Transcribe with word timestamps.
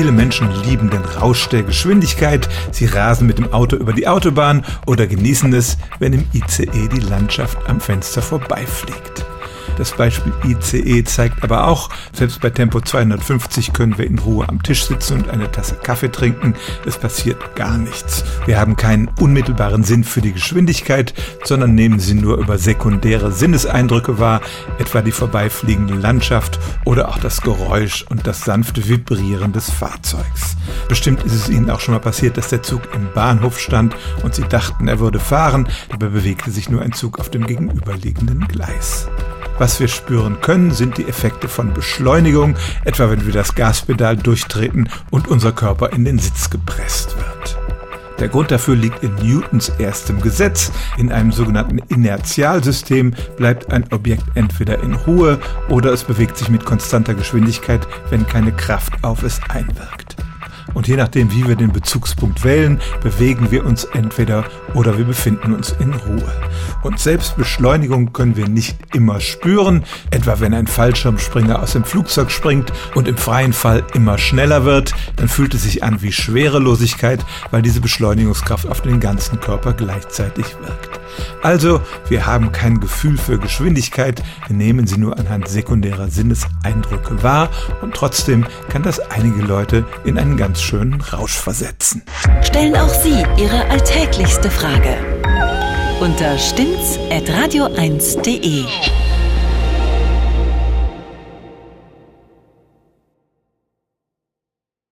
Viele 0.00 0.12
Menschen 0.12 0.48
lieben 0.64 0.88
den 0.88 1.04
Rausch 1.04 1.50
der 1.50 1.62
Geschwindigkeit. 1.62 2.48
Sie 2.72 2.86
rasen 2.86 3.26
mit 3.26 3.36
dem 3.36 3.52
Auto 3.52 3.76
über 3.76 3.92
die 3.92 4.08
Autobahn 4.08 4.64
oder 4.86 5.06
genießen 5.06 5.52
es, 5.52 5.76
wenn 5.98 6.14
im 6.14 6.24
ICE 6.32 6.88
die 6.88 7.00
Landschaft 7.00 7.58
am 7.68 7.82
Fenster 7.82 8.22
vorbeifliegt. 8.22 9.26
Das 9.80 9.92
Beispiel 9.92 10.34
ICE 10.44 11.04
zeigt 11.04 11.42
aber 11.42 11.66
auch, 11.66 11.88
selbst 12.12 12.42
bei 12.42 12.50
Tempo 12.50 12.82
250 12.82 13.72
können 13.72 13.96
wir 13.96 14.06
in 14.06 14.18
Ruhe 14.18 14.46
am 14.46 14.62
Tisch 14.62 14.84
sitzen 14.84 15.22
und 15.22 15.30
eine 15.30 15.50
Tasse 15.50 15.76
Kaffee 15.76 16.12
trinken. 16.12 16.54
Es 16.84 16.98
passiert 16.98 17.56
gar 17.56 17.78
nichts. 17.78 18.22
Wir 18.44 18.60
haben 18.60 18.76
keinen 18.76 19.08
unmittelbaren 19.18 19.82
Sinn 19.82 20.04
für 20.04 20.20
die 20.20 20.34
Geschwindigkeit, 20.34 21.14
sondern 21.44 21.74
nehmen 21.74 21.98
sie 21.98 22.12
nur 22.12 22.36
über 22.36 22.58
sekundäre 22.58 23.32
Sinneseindrücke 23.32 24.18
wahr, 24.18 24.42
etwa 24.78 25.00
die 25.00 25.12
vorbeifliegende 25.12 25.94
Landschaft 25.94 26.58
oder 26.84 27.08
auch 27.08 27.18
das 27.18 27.40
Geräusch 27.40 28.04
und 28.10 28.26
das 28.26 28.44
sanfte 28.44 28.86
Vibrieren 28.86 29.54
des 29.54 29.70
Fahrzeugs. 29.70 30.58
Bestimmt 30.90 31.22
ist 31.24 31.32
es 31.32 31.48
Ihnen 31.48 31.70
auch 31.70 31.80
schon 31.80 31.94
mal 31.94 32.00
passiert, 32.00 32.36
dass 32.36 32.48
der 32.48 32.62
Zug 32.62 32.82
im 32.94 33.08
Bahnhof 33.14 33.58
stand 33.58 33.96
und 34.22 34.34
Sie 34.34 34.44
dachten, 34.44 34.88
er 34.88 35.00
würde 35.00 35.20
fahren, 35.20 35.70
dabei 35.88 36.08
bewegte 36.08 36.50
sich 36.50 36.68
nur 36.68 36.82
ein 36.82 36.92
Zug 36.92 37.18
auf 37.18 37.30
dem 37.30 37.46
gegenüberliegenden 37.46 38.46
Gleis. 38.46 39.08
Was 39.60 39.78
wir 39.78 39.88
spüren 39.88 40.40
können, 40.40 40.70
sind 40.70 40.96
die 40.96 41.06
Effekte 41.06 41.46
von 41.46 41.74
Beschleunigung, 41.74 42.56
etwa 42.86 43.10
wenn 43.10 43.26
wir 43.26 43.34
das 43.34 43.54
Gaspedal 43.54 44.16
durchtreten 44.16 44.88
und 45.10 45.28
unser 45.28 45.52
Körper 45.52 45.92
in 45.92 46.06
den 46.06 46.18
Sitz 46.18 46.48
gepresst 46.48 47.14
wird. 47.18 47.58
Der 48.18 48.28
Grund 48.28 48.50
dafür 48.50 48.74
liegt 48.74 49.02
in 49.02 49.14
Newtons 49.16 49.68
erstem 49.78 50.22
Gesetz. 50.22 50.72
In 50.96 51.12
einem 51.12 51.30
sogenannten 51.30 51.76
Inertialsystem 51.76 53.12
bleibt 53.36 53.70
ein 53.70 53.84
Objekt 53.92 54.24
entweder 54.34 54.82
in 54.82 54.94
Ruhe 54.94 55.38
oder 55.68 55.92
es 55.92 56.04
bewegt 56.04 56.38
sich 56.38 56.48
mit 56.48 56.64
konstanter 56.64 57.12
Geschwindigkeit, 57.12 57.86
wenn 58.08 58.26
keine 58.26 58.52
Kraft 58.52 58.94
auf 59.04 59.22
es 59.22 59.42
einwirkt. 59.50 60.09
Und 60.74 60.88
je 60.88 60.96
nachdem, 60.96 61.32
wie 61.32 61.46
wir 61.46 61.56
den 61.56 61.72
Bezugspunkt 61.72 62.44
wählen, 62.44 62.80
bewegen 63.02 63.50
wir 63.50 63.64
uns 63.64 63.84
entweder 63.84 64.44
oder 64.74 64.96
wir 64.98 65.04
befinden 65.04 65.54
uns 65.54 65.74
in 65.78 65.92
Ruhe. 65.92 66.32
Und 66.82 66.98
Selbstbeschleunigung 66.98 68.12
können 68.12 68.36
wir 68.36 68.48
nicht 68.48 68.78
immer 68.94 69.20
spüren, 69.20 69.84
etwa 70.10 70.40
wenn 70.40 70.54
ein 70.54 70.66
Fallschirmspringer 70.66 71.62
aus 71.62 71.72
dem 71.72 71.84
Flugzeug 71.84 72.30
springt 72.30 72.72
und 72.94 73.08
im 73.08 73.16
freien 73.16 73.52
Fall 73.52 73.84
immer 73.94 74.18
schneller 74.18 74.64
wird, 74.64 74.94
dann 75.16 75.28
fühlt 75.28 75.54
es 75.54 75.64
sich 75.64 75.82
an 75.82 76.02
wie 76.02 76.12
Schwerelosigkeit, 76.12 77.24
weil 77.50 77.62
diese 77.62 77.80
Beschleunigungskraft 77.80 78.66
auf 78.68 78.80
den 78.80 79.00
ganzen 79.00 79.40
Körper 79.40 79.72
gleichzeitig 79.72 80.46
wirkt. 80.60 80.99
Also, 81.42 81.80
wir 82.08 82.26
haben 82.26 82.52
kein 82.52 82.78
Gefühl 82.80 83.18
für 83.18 83.38
Geschwindigkeit, 83.38 84.22
wir 84.46 84.56
nehmen 84.56 84.86
sie 84.86 84.98
nur 84.98 85.18
anhand 85.18 85.48
sekundärer 85.48 86.08
Sinneseindrücke 86.08 87.22
wahr 87.22 87.50
und 87.82 87.94
trotzdem 87.94 88.46
kann 88.68 88.82
das 88.82 89.00
einige 89.00 89.42
Leute 89.42 89.84
in 90.04 90.18
einen 90.18 90.36
ganz 90.36 90.62
schönen 90.62 91.00
Rausch 91.00 91.36
versetzen. 91.36 92.02
Stellen 92.42 92.76
auch 92.76 92.88
Sie 92.88 93.24
Ihre 93.36 93.68
alltäglichste 93.70 94.50
Frage 94.50 94.96
unter 96.00 96.36
stimmtz.radio1.de. 96.38 98.64